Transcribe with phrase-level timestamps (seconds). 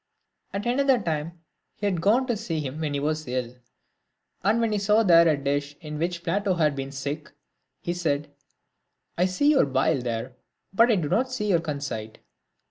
[0.51, 1.43] At another time,
[1.75, 3.53] he had gone to see him when he was ill,
[4.43, 7.31] and when he saw there a dish in which Plato had been sick,
[7.83, 8.33] he said,"
[9.19, 10.33] I see your bile there,
[10.73, 12.17] but I do not see your conceit."